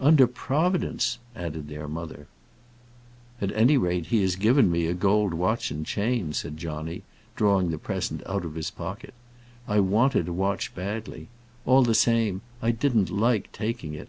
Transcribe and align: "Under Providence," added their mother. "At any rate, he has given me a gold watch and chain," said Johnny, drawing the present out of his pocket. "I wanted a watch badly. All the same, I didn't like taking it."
"Under 0.00 0.26
Providence," 0.26 1.18
added 1.36 1.68
their 1.68 1.86
mother. 1.86 2.26
"At 3.40 3.52
any 3.52 3.76
rate, 3.76 4.06
he 4.06 4.20
has 4.22 4.34
given 4.34 4.68
me 4.68 4.86
a 4.86 4.94
gold 4.94 5.32
watch 5.32 5.70
and 5.70 5.86
chain," 5.86 6.32
said 6.32 6.56
Johnny, 6.56 7.04
drawing 7.36 7.70
the 7.70 7.78
present 7.78 8.20
out 8.26 8.44
of 8.44 8.56
his 8.56 8.68
pocket. 8.72 9.14
"I 9.68 9.78
wanted 9.78 10.26
a 10.26 10.32
watch 10.32 10.74
badly. 10.74 11.28
All 11.64 11.84
the 11.84 11.94
same, 11.94 12.40
I 12.60 12.72
didn't 12.72 13.10
like 13.10 13.52
taking 13.52 13.94
it." 13.94 14.08